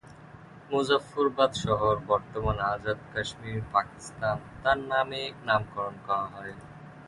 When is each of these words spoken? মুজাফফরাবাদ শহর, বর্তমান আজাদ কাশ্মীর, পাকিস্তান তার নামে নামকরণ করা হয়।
মুজাফফরাবাদ 0.71 1.51
শহর, 1.63 1.95
বর্তমান 2.07 2.57
আজাদ 2.71 2.99
কাশ্মীর, 3.13 3.59
পাকিস্তান 3.73 4.37
তার 4.61 4.79
নামে 4.91 5.21
নামকরণ 5.47 5.95
করা 6.05 6.25
হয়। 6.33 6.53